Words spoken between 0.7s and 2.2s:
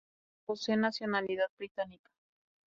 nacionalidad británica.